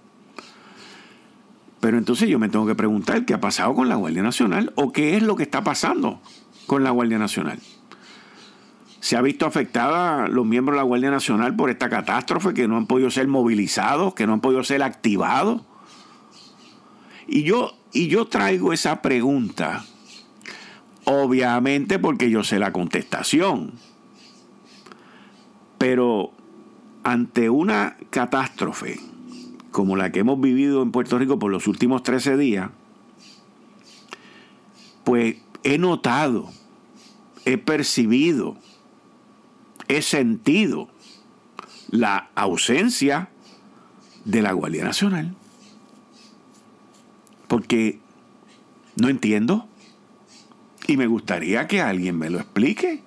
[1.81, 4.93] Pero entonces yo me tengo que preguntar qué ha pasado con la Guardia Nacional o
[4.93, 6.21] qué es lo que está pasando
[6.73, 7.59] con la Guardia Nacional.
[9.01, 12.79] ¿Se ha visto afectada los miembros de la Guardia Nacional por esta catástrofe que no
[12.79, 15.61] han podido ser movilizados, que no han podido ser activados?
[17.29, 19.85] Y yo y yo traigo esa pregunta,
[21.05, 23.73] obviamente porque yo sé la contestación.
[25.77, 26.33] Pero
[27.05, 28.99] ante una catástrofe
[29.73, 32.71] como la que hemos vivido en Puerto Rico por los últimos 13 días,
[35.05, 36.49] pues he notado,
[37.45, 38.57] he percibido,
[39.89, 40.89] he sentido
[41.91, 43.29] la ausencia
[44.25, 45.35] de la Guardia Nacional
[47.53, 47.99] porque
[48.97, 49.69] no entiendo
[50.89, 53.03] y me gustaría que alguien me lo explique.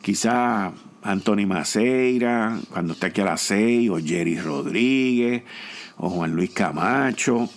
[0.00, 5.42] Quizá Anthony Maceira, cuando esté aquí a las seis, o Jerry Rodríguez,
[5.98, 7.50] o Juan Luis Camacho,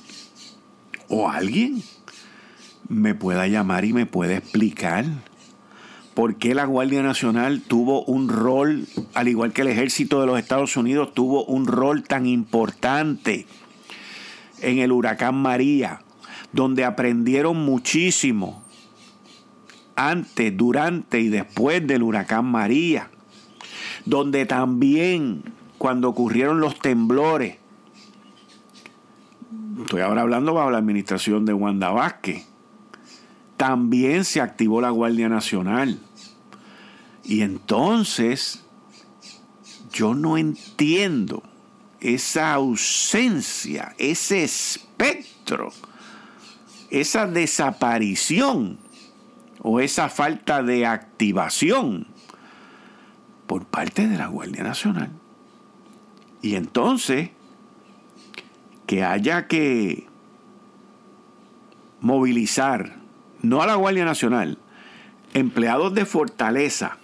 [1.07, 1.81] o alguien
[2.89, 5.05] me pueda llamar y me pueda explicar
[6.19, 10.37] por qué la Guardia Nacional tuvo un rol, al igual que el ejército de los
[10.37, 13.47] Estados Unidos, tuvo un rol tan importante
[14.59, 16.01] en el huracán María
[16.51, 18.61] donde aprendieron muchísimo
[19.95, 23.09] antes, durante y después del huracán María,
[24.03, 25.41] donde también
[25.77, 27.59] cuando ocurrieron los temblores,
[29.79, 32.45] estoy ahora hablando bajo la administración de Wanda Vázquez,
[33.55, 36.01] también se activó la Guardia Nacional.
[37.29, 38.65] Y entonces
[39.93, 41.43] yo no entiendo
[42.01, 45.71] esa ausencia, ese espectro
[46.89, 48.77] esa desaparición
[49.61, 52.07] o esa falta de activación
[53.47, 55.11] por parte de la Guardia Nacional.
[56.41, 57.31] Y entonces,
[58.87, 60.07] que haya que
[61.99, 62.95] movilizar,
[63.41, 64.57] no a la Guardia Nacional,
[65.33, 66.97] empleados de fortaleza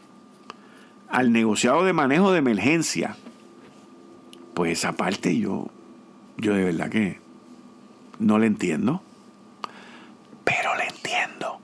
[1.10, 3.16] al negociado de manejo de emergencia,
[4.54, 5.70] pues esa parte yo,
[6.38, 7.20] yo de verdad que
[8.20, 9.02] no la entiendo.
[10.44, 11.60] Pero le entiendo.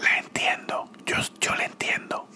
[0.00, 0.88] Le entiendo.
[1.06, 2.26] Yo, yo le entiendo.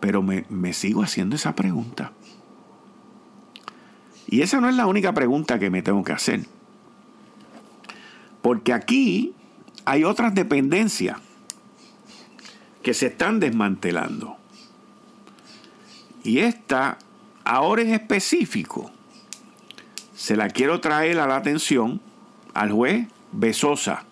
[0.00, 2.12] Pero me, me sigo haciendo esa pregunta.
[4.26, 6.46] Y esa no es la única pregunta que me tengo que hacer.
[8.42, 9.34] Porque aquí
[9.84, 11.18] hay otras dependencias
[12.84, 14.36] que se están desmantelando.
[16.22, 16.98] Y esta,
[17.42, 18.92] ahora en específico,
[20.14, 22.00] se la quiero traer a la atención
[22.52, 24.04] al juez Besosa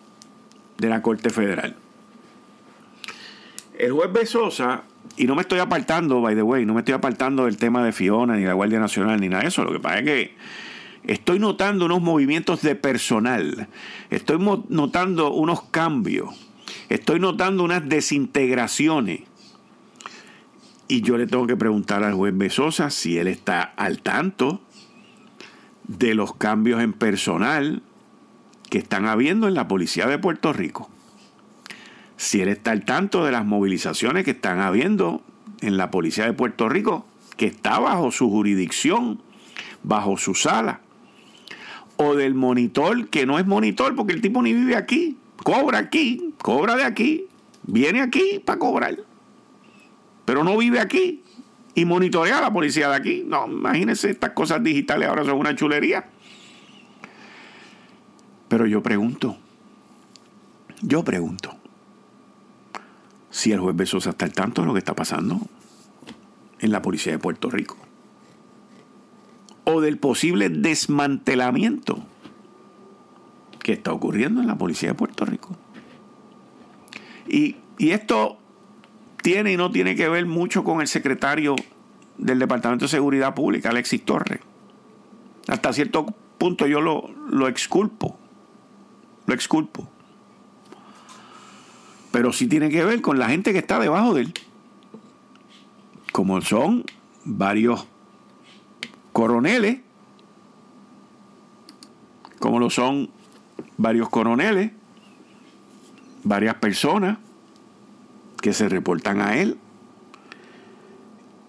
[0.78, 1.76] de la Corte Federal.
[3.78, 4.82] El juez Besosa,
[5.16, 7.92] y no me estoy apartando, by the way, no me estoy apartando del tema de
[7.92, 9.64] Fiona, ni la Guardia Nacional, ni nada de eso.
[9.64, 10.34] Lo que pasa es que
[11.04, 13.68] estoy notando unos movimientos de personal,
[14.10, 16.51] estoy notando unos cambios,
[16.88, 19.20] estoy notando unas desintegraciones.
[20.88, 24.60] Y yo le tengo que preguntar al juez Besosa si él está al tanto
[25.84, 27.82] de los cambios en personal
[28.68, 30.88] que están habiendo en la policía de Puerto Rico.
[32.16, 35.22] Si él está al tanto de las movilizaciones que están habiendo
[35.60, 37.06] en la policía de Puerto Rico,
[37.36, 39.20] que está bajo su jurisdicción,
[39.82, 40.80] bajo su sala,
[41.96, 46.34] o del monitor, que no es monitor porque el tipo ni vive aquí, cobra aquí,
[46.38, 47.26] cobra de aquí,
[47.62, 48.96] viene aquí para cobrar,
[50.24, 51.22] pero no vive aquí
[51.74, 53.24] y monitorea a la policía de aquí.
[53.26, 56.08] No, imagínense, estas cosas digitales ahora son una chulería.
[58.48, 59.36] Pero yo pregunto,
[60.82, 61.56] yo pregunto,
[63.30, 65.40] si el juez Besosa está al tanto de lo que está pasando
[66.60, 67.78] en la policía de Puerto Rico
[69.64, 72.04] o del posible desmantelamiento
[73.62, 75.56] que está ocurriendo en la policía de Puerto Rico.
[77.28, 78.38] Y, y esto
[79.22, 81.54] tiene y no tiene que ver mucho con el secretario
[82.18, 84.40] del Departamento de Seguridad Pública, Alexis Torres.
[85.48, 86.06] Hasta cierto
[86.38, 88.18] punto yo lo, lo exculpo
[89.26, 89.88] lo exculpo.
[92.10, 94.34] Pero sí tiene que ver con la gente que está debajo de él.
[96.12, 96.84] Como son
[97.24, 97.86] varios
[99.12, 99.80] coroneles,
[102.38, 103.10] como lo son
[103.82, 104.70] varios coroneles,
[106.22, 107.18] varias personas
[108.40, 109.58] que se reportan a él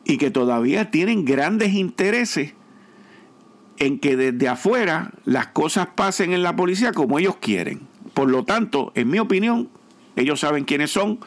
[0.04, 2.56] y que todavía tienen grandes intereses
[3.78, 7.82] en que desde afuera las cosas pasen en la policía como ellos quieren.
[8.16, 9.70] Por lo tanto, en mi opinión,
[10.16, 11.20] ellos saben quiénes son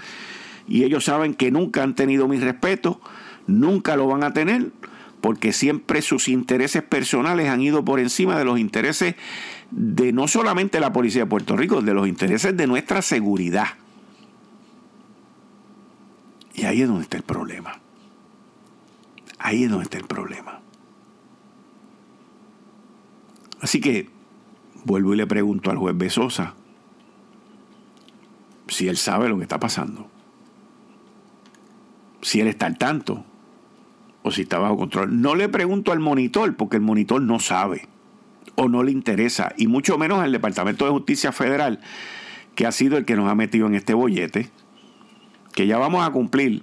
[0.66, 3.00] y ellos saben que nunca han tenido mi respeto,
[3.46, 4.72] nunca lo van a tener,
[5.20, 9.14] porque siempre sus intereses personales han ido por encima de los intereses
[9.70, 13.68] de no solamente la policía de Puerto Rico, de los intereses de nuestra seguridad.
[16.55, 17.79] Y ahí es donde está el problema.
[19.38, 20.61] Ahí es donde está el problema.
[23.61, 24.09] Así que
[24.85, 26.55] vuelvo y le pregunto al juez Besosa
[28.68, 30.09] si él sabe lo que está pasando.
[32.22, 33.24] Si él está al tanto
[34.22, 35.20] o si está bajo control.
[35.20, 37.88] No le pregunto al monitor porque el monitor no sabe
[38.54, 41.80] o no le interesa, y mucho menos al Departamento de Justicia Federal,
[42.54, 44.50] que ha sido el que nos ha metido en este bollete,
[45.52, 46.62] que ya vamos a cumplir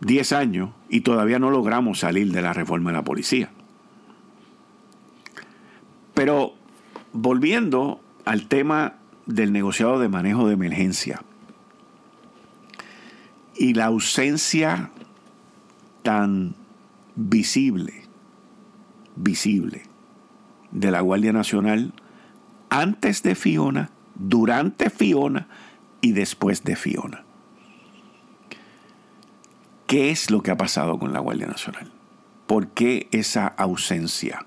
[0.00, 3.50] 10 años y todavía no logramos salir de la reforma de la policía.
[6.14, 6.54] Pero
[7.12, 8.94] volviendo al tema
[9.26, 11.22] del negociado de manejo de emergencia
[13.54, 14.90] y la ausencia
[16.02, 16.54] tan
[17.16, 18.04] visible,
[19.16, 19.82] visible
[20.70, 21.92] de la Guardia Nacional
[22.70, 25.48] antes de Fiona, durante Fiona
[26.00, 27.24] y después de Fiona.
[29.86, 31.92] ¿Qué es lo que ha pasado con la Guardia Nacional?
[32.46, 34.44] ¿Por qué esa ausencia?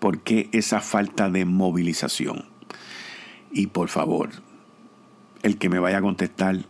[0.00, 2.44] ¿Por qué esa falta de movilización?
[3.52, 4.30] Y por favor,
[5.42, 6.64] el que me vaya a contestar,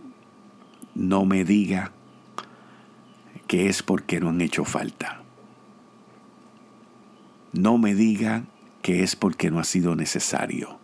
[0.95, 1.93] no me diga
[3.47, 5.23] que es porque no han hecho falta.
[7.53, 8.45] No me diga
[8.85, 10.79] que es porque no ha sido necesario.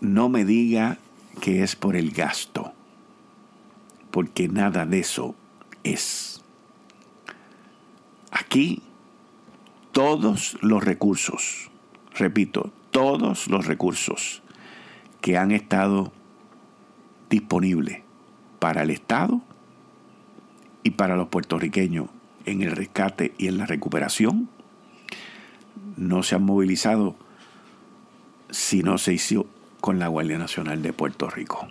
[0.00, 0.98] No me diga
[1.40, 2.72] que es por el gasto,
[4.10, 5.36] porque nada de eso
[5.84, 6.42] es.
[8.32, 8.82] Aquí
[9.92, 11.70] todos los recursos,
[12.16, 14.42] repito, todos los recursos
[15.20, 16.12] que han estado
[17.30, 18.02] disponibles
[18.58, 19.40] para el Estado
[20.82, 22.08] y para los puertorriqueños
[22.44, 24.50] en el rescate y en la recuperación,
[25.96, 27.16] no se han movilizado
[28.50, 29.46] si no se hizo
[29.80, 31.68] con la Guardia Nacional de Puerto Rico.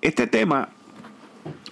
[0.00, 0.70] Este tema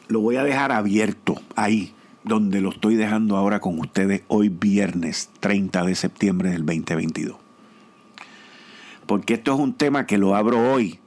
[0.08, 5.30] lo voy a dejar abierto ahí, donde lo estoy dejando ahora con ustedes hoy viernes
[5.40, 7.36] 30 de septiembre del 2022.
[9.06, 10.98] Porque esto es un tema que lo abro hoy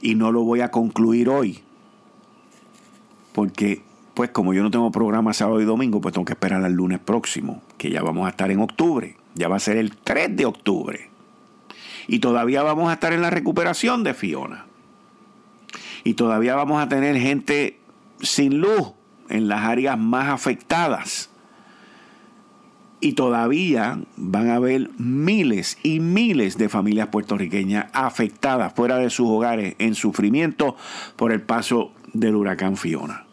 [0.00, 1.60] y no lo voy a concluir hoy.
[3.32, 3.82] Porque,
[4.22, 7.00] pues como yo no tengo programa sábado y domingo, pues tengo que esperar al lunes
[7.00, 9.16] próximo, que ya vamos a estar en octubre.
[9.34, 11.10] Ya va a ser el 3 de octubre.
[12.06, 14.66] Y todavía vamos a estar en la recuperación de Fiona.
[16.04, 17.80] Y todavía vamos a tener gente
[18.20, 18.92] sin luz
[19.28, 21.28] en las áreas más afectadas.
[23.00, 29.26] Y todavía van a haber miles y miles de familias puertorriqueñas afectadas fuera de sus
[29.26, 30.76] hogares en sufrimiento
[31.16, 33.26] por el paso del huracán Fiona.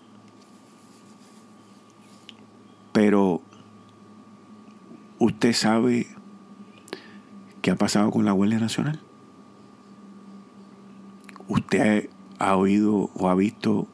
[2.92, 3.42] Pero
[5.20, 6.08] usted sabe
[7.62, 9.00] qué ha pasado con la Guardia Nacional.
[11.48, 13.88] Usted ha oído o ha visto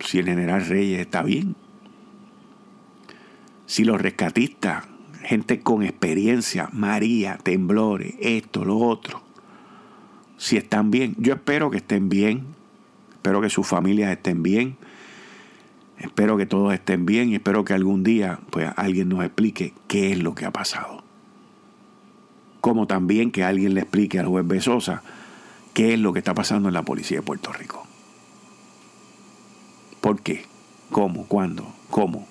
[0.00, 1.56] si el general Reyes está bien,
[3.66, 4.84] si los rescatistas
[5.28, 9.22] gente con experiencia, María, temblores, esto, lo otro.
[10.38, 12.46] Si están bien, yo espero que estén bien,
[13.12, 14.78] espero que sus familias estén bien,
[15.98, 20.12] espero que todos estén bien y espero que algún día pues alguien nos explique qué
[20.12, 21.02] es lo que ha pasado.
[22.60, 25.02] Como también que alguien le explique al juez Besosa
[25.74, 27.86] qué es lo que está pasando en la policía de Puerto Rico.
[30.00, 30.44] ¿Por qué?
[30.90, 31.26] ¿Cómo?
[31.26, 31.72] ¿Cuándo?
[31.90, 32.26] ¿Cómo?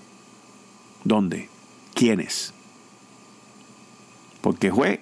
[1.04, 1.50] ¿Dónde?
[1.94, 2.54] ¿Quiénes?
[4.42, 5.00] Porque juez,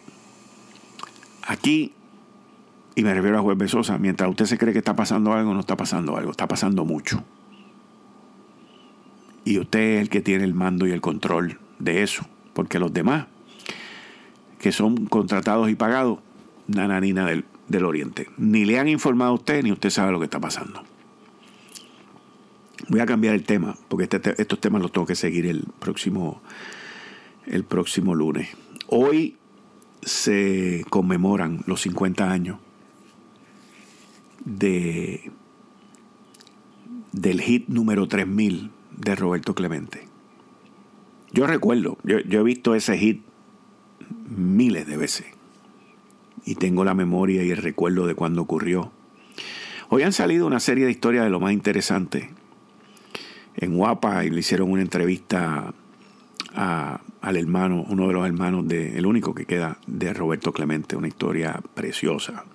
[1.47, 1.93] aquí,
[2.95, 5.59] y me refiero a juez Besosa, mientras usted se cree que está pasando algo, no
[5.59, 7.23] está pasando algo, está pasando mucho.
[9.45, 12.91] Y usted es el que tiene el mando y el control de eso, porque los
[12.91, 13.27] demás,
[14.59, 16.19] que son contratados y pagados,
[16.67, 20.25] nananina del, del Oriente, ni le han informado a usted, ni usted sabe lo que
[20.25, 20.83] está pasando.
[22.89, 26.41] Voy a cambiar el tema, porque este estos temas los tengo que seguir el próximo,
[27.45, 28.49] el próximo lunes.
[28.87, 29.37] Hoy
[30.01, 32.57] se conmemoran los 50 años
[34.43, 35.31] de,
[37.11, 40.07] del hit número 3000 de Roberto Clemente.
[41.31, 43.21] Yo recuerdo, yo, he visto ese hit
[44.29, 45.25] miles de veces
[46.45, 48.91] y tengo la memoria y el recuerdo de cuando ocurrió.
[49.89, 52.29] Hoy han salido una serie de historias de lo más interesante
[53.55, 55.73] en Guapa y le hicieron una entrevista
[56.55, 61.07] al hermano, uno de los hermanos de, el único que queda de Roberto Clemente, una
[61.07, 62.45] historia preciosa,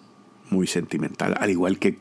[0.49, 1.99] muy sentimental, al igual que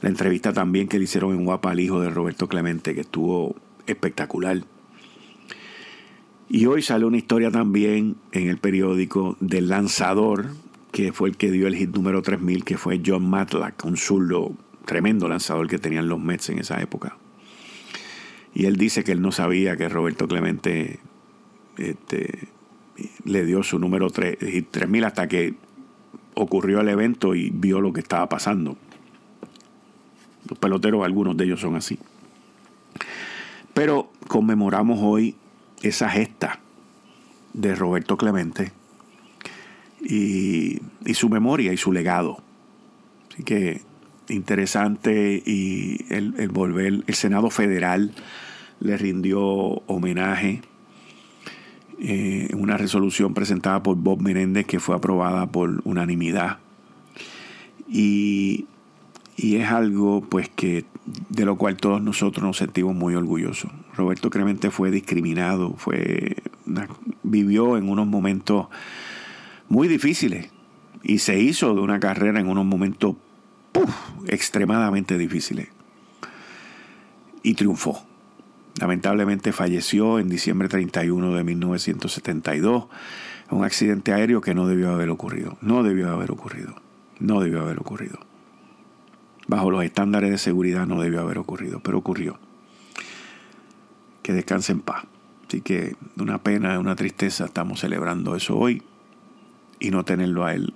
[0.00, 3.56] la entrevista también que le hicieron en Guapa al hijo de Roberto Clemente, que estuvo
[3.86, 4.62] espectacular.
[6.48, 10.46] Y hoy sale una historia también en el periódico del lanzador,
[10.92, 14.52] que fue el que dio el hit número 3000, que fue John Matlack, un zurdo,
[14.86, 17.18] tremendo lanzador que tenían los Mets en esa época.
[18.54, 21.00] Y él dice que él no sabía que Roberto Clemente
[21.76, 22.48] este,
[23.24, 24.38] le dio su número 3,
[24.70, 25.54] 3000 hasta que
[26.34, 28.78] ocurrió el evento y vio lo que estaba pasando.
[30.48, 31.98] Los peloteros, algunos de ellos son así.
[33.74, 35.36] Pero conmemoramos hoy
[35.82, 36.60] esa gesta
[37.52, 38.72] de Roberto Clemente
[40.00, 40.80] y,
[41.14, 42.38] su memoria y su legado.
[43.32, 43.82] Así que
[44.28, 48.12] interesante y el, volver, el Senado Federal
[48.80, 50.62] le rindió homenaje
[51.98, 56.58] en eh, una resolución presentada por Bob Menéndez que fue aprobada por unanimidad.
[57.88, 58.66] Y,
[59.38, 60.84] y, es algo pues que
[61.28, 63.70] de lo cual todos nosotros nos sentimos muy orgullosos.
[63.96, 66.36] Roberto Clemente fue discriminado, fue
[67.22, 68.66] vivió en unos momentos
[69.68, 70.50] muy difíciles
[71.02, 73.16] y se hizo de una carrera en unos momentos
[74.26, 75.68] extremadamente difíciles.
[77.42, 78.02] Y triunfó.
[78.80, 82.86] Lamentablemente falleció en diciembre 31 de 1972
[83.50, 85.56] un accidente aéreo que no debió haber ocurrido.
[85.60, 86.74] No debió haber ocurrido.
[87.18, 88.27] No debió haber ocurrido.
[89.48, 92.38] Bajo los estándares de seguridad no debió haber ocurrido, pero ocurrió.
[94.22, 95.04] Que descanse en paz.
[95.48, 98.82] Así que una pena, una tristeza, estamos celebrando eso hoy
[99.80, 100.74] y no tenerlo a él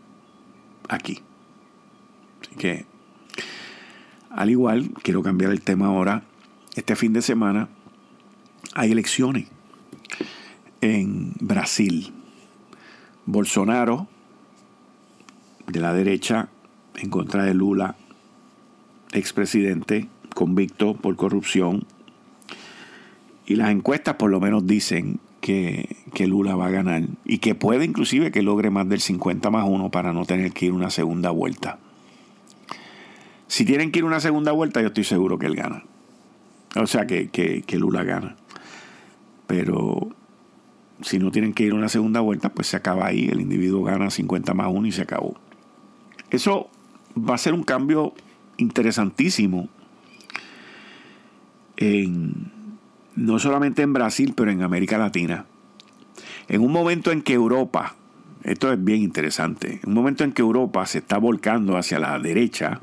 [0.88, 1.20] aquí.
[2.40, 2.86] Así que,
[4.30, 6.22] al igual, quiero cambiar el tema ahora.
[6.74, 7.68] Este fin de semana
[8.74, 9.48] hay elecciones
[10.80, 12.14] en Brasil.
[13.26, 14.08] Bolsonaro,
[15.66, 16.48] de la derecha,
[16.96, 17.96] en contra de Lula,
[19.12, 21.86] expresidente convicto por corrupción.
[23.46, 27.54] Y las encuestas por lo menos dicen que, que, Lula va a ganar y que
[27.54, 30.90] puede inclusive que logre más del 50 más 1 para no tener que ir una
[30.90, 31.78] segunda vuelta.
[33.48, 35.84] Si tienen que ir una segunda vuelta, yo estoy seguro que él gana.
[36.76, 38.36] O sea, que, que Lula gana.
[39.46, 40.08] Pero
[41.02, 43.28] si no tienen que ir una segunda vuelta, pues se acaba ahí.
[43.30, 45.34] El individuo gana 50 más 1 y se acabó.
[46.30, 46.70] Eso
[47.16, 48.14] va a ser un cambio
[48.56, 49.68] interesantísimo
[51.76, 52.52] en
[53.14, 55.46] no solamente en Brasil, pero en América Latina.
[56.48, 57.94] En un momento en que Europa,
[58.42, 62.18] esto es bien interesante, en un momento en que Europa se está volcando hacia la
[62.18, 62.80] derecha,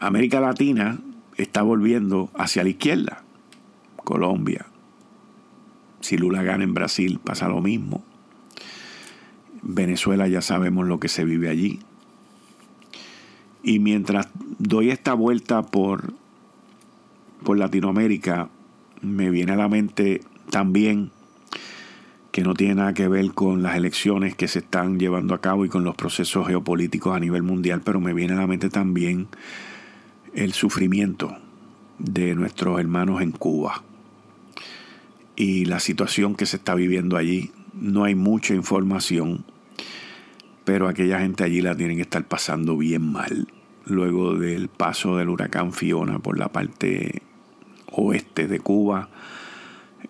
[0.00, 0.98] América Latina
[1.36, 3.22] está volviendo hacia la izquierda.
[3.96, 4.66] Colombia.
[6.00, 8.02] Si Lula gana en Brasil pasa lo mismo.
[9.62, 11.78] Venezuela ya sabemos lo que se vive allí.
[13.62, 16.12] Y mientras doy esta vuelta por,
[17.44, 18.48] por Latinoamérica,
[19.00, 21.10] me viene a la mente también
[22.32, 25.66] que no tiene nada que ver con las elecciones que se están llevando a cabo
[25.66, 29.28] y con los procesos geopolíticos a nivel mundial, pero me viene a la mente también
[30.32, 31.36] el sufrimiento
[31.98, 33.82] de nuestros hermanos en Cuba
[35.36, 37.50] y la situación que se está viviendo allí.
[37.74, 39.44] No hay mucha información,
[40.64, 43.48] pero aquella gente allí la tienen que estar pasando bien mal
[43.84, 47.22] luego del paso del huracán Fiona por la parte
[47.90, 49.08] oeste de Cuba,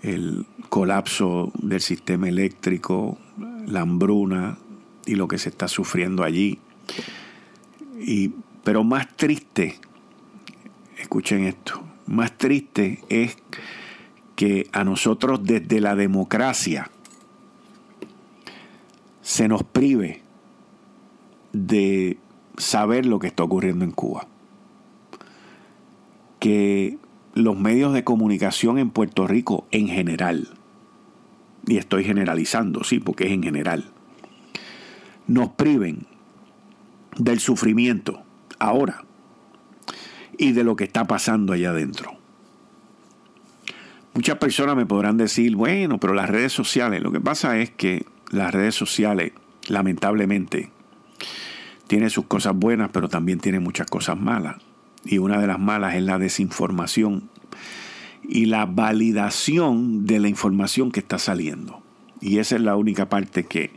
[0.03, 3.19] el colapso del sistema eléctrico,
[3.67, 4.59] la hambruna
[5.07, 6.59] y lo que se está sufriendo allí.
[8.01, 8.33] Y,
[8.65, 9.79] pero más triste,
[10.99, 13.37] escuchen esto, más triste es
[14.37, 16.91] que a nosotros desde la democracia
[19.21, 20.22] se nos prive
[21.53, 22.19] de
[22.57, 24.27] saber lo que está ocurriendo en Cuba.
[26.39, 26.99] Que
[27.35, 30.49] los medios de comunicación en Puerto Rico en general,
[31.67, 33.85] y estoy generalizando, sí, porque es en general,
[35.27, 36.07] nos priven
[37.17, 38.23] del sufrimiento
[38.59, 39.05] ahora
[40.37, 42.17] y de lo que está pasando allá adentro.
[44.15, 48.05] Muchas personas me podrán decir, bueno, pero las redes sociales, lo que pasa es que
[48.31, 49.33] las redes sociales,
[49.69, 50.71] lamentablemente,
[51.87, 54.57] tienen sus cosas buenas, pero también tienen muchas cosas malas.
[55.05, 57.29] Y una de las malas es la desinformación
[58.23, 61.83] y la validación de la información que está saliendo.
[62.20, 63.73] Y esa es la única parte que,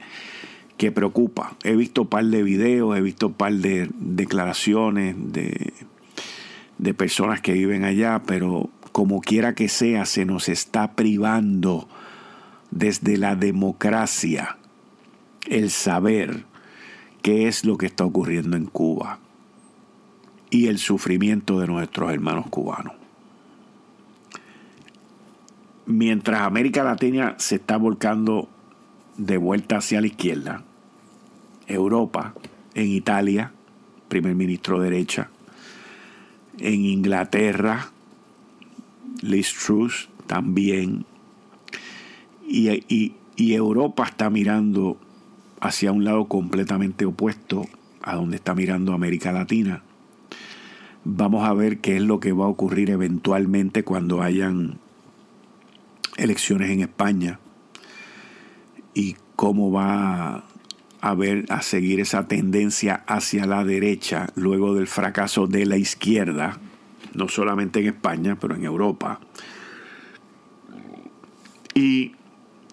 [0.78, 1.56] que preocupa.
[1.64, 5.74] He visto un par de videos, he visto un par de declaraciones de,
[6.78, 11.89] de personas que viven allá, pero como quiera que sea, se nos está privando
[12.72, 14.58] desde la democracia
[15.48, 16.46] el saber
[17.26, 19.18] qué es lo que está ocurriendo en Cuba
[20.52, 22.94] y el sufrimiento de nuestros hermanos cubanos.
[25.88, 28.48] Mientras América Latina se está volcando
[29.18, 30.66] de vuelta hacia la izquierda,
[31.66, 32.36] Europa,
[32.76, 33.52] en Italia,
[34.08, 35.32] primer ministro derecha,
[36.60, 37.90] en Inglaterra,
[39.24, 41.08] Liz Truss también,
[42.48, 45.00] y, y Europa está mirando
[45.66, 47.68] hacia un lado completamente opuesto
[48.01, 49.84] a donde está mirando América Latina.
[51.03, 54.80] Vamos a ver qué es lo que va a ocurrir eventualmente cuando hayan
[56.18, 57.39] elecciones en España
[58.93, 60.43] y cómo va
[61.01, 66.57] a ver a seguir esa tendencia hacia la derecha luego del fracaso de la izquierda,
[67.13, 69.20] no solamente en España, pero en Europa.
[71.76, 72.13] Y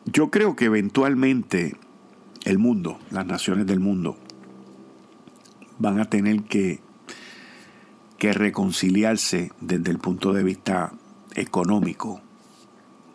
[0.07, 1.77] yo creo que eventualmente
[2.45, 4.17] el mundo, las naciones del mundo,
[5.79, 6.81] van a tener que,
[8.19, 10.93] que reconciliarse desde el punto de vista
[11.35, 12.21] económico,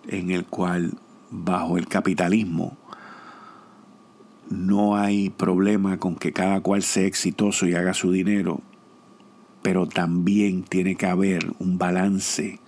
[0.08, 0.98] en el cual
[1.30, 2.78] bajo el capitalismo
[4.50, 8.62] no hay problema con que cada cual sea exitoso y haga su dinero,
[9.62, 12.60] pero también tiene que haber un balance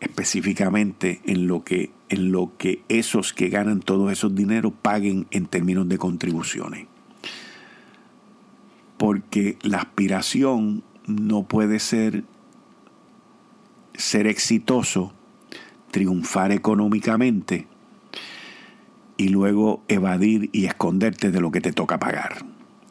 [0.00, 5.46] específicamente en lo que en lo que esos que ganan todos esos dineros paguen en
[5.46, 6.86] términos de contribuciones.
[8.96, 12.24] Porque la aspiración no puede ser
[13.94, 15.12] ser exitoso,
[15.90, 17.66] triunfar económicamente
[19.16, 22.44] y luego evadir y esconderte de lo que te toca pagar.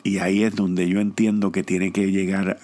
[0.03, 2.59] Y ahí es donde yo entiendo que tiene que llegar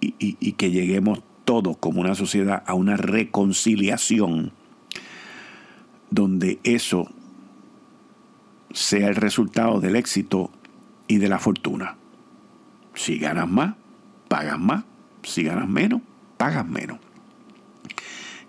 [0.00, 4.52] y, y que lleguemos todos como una sociedad a una reconciliación
[6.14, 7.10] donde eso
[8.72, 10.50] sea el resultado del éxito
[11.08, 11.96] y de la fortuna.
[12.94, 13.74] Si ganas más,
[14.28, 14.84] pagas más.
[15.22, 16.02] Si ganas menos,
[16.36, 16.98] pagas menos.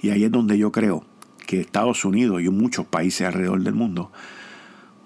[0.01, 1.05] Y ahí es donde yo creo
[1.47, 4.11] que Estados Unidos y muchos países alrededor del mundo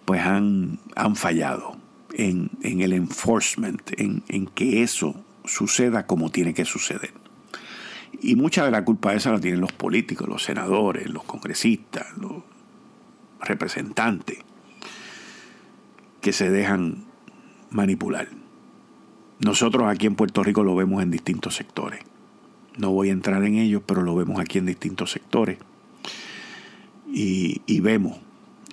[0.06, 1.78] pues han, han fallado
[2.14, 7.14] en, el enforcement, en, en que eso suceda como tiene que suceder.
[8.22, 12.08] Y mucha de la culpa de esa la tienen los políticos, los senadores, los congresistas,
[12.18, 12.44] los
[13.42, 14.40] representantes
[16.22, 17.06] que se dejan
[17.70, 18.28] manipular.
[19.40, 22.02] Nosotros aquí en Puerto Rico lo vemos en distintos sectores.
[22.78, 25.58] No voy a entrar en ellos, pero lo vemos aquí en distintos sectores.
[27.12, 28.20] Y, y vemos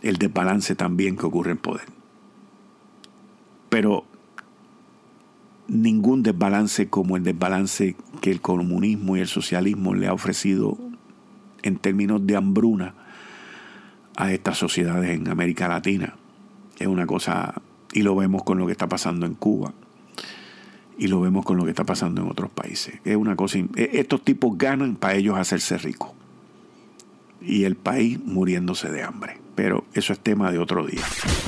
[0.02, 1.86] el desbalance también que ocurre en poder.
[3.68, 4.04] Pero
[5.68, 10.78] ningún desbalance como el desbalance que el comunismo y el socialismo le ha ofrecido
[11.62, 12.94] en términos de hambruna
[14.16, 16.14] a estas sociedades en América Latina.
[16.78, 17.54] Es una cosa,
[17.92, 19.72] y lo vemos con lo que está pasando en Cuba,
[20.98, 23.00] y lo vemos con lo que está pasando en otros países.
[23.04, 26.10] Es una cosa, estos tipos ganan para ellos hacerse ricos,
[27.40, 31.02] y el país muriéndose de hambre pero eso es tema de otro día.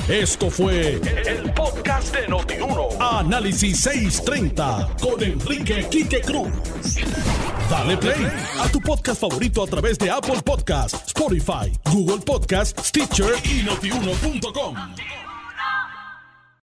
[0.09, 2.89] Esto fue el podcast de Notiuno.
[2.99, 6.49] Análisis 630 con Enrique Quique Cruz.
[7.69, 8.27] Dale play
[8.59, 14.75] a tu podcast favorito a través de Apple Podcasts, Spotify, Google Podcasts, Stitcher y notiuno.com.